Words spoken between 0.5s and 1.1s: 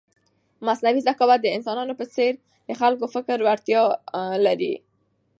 مصنوعي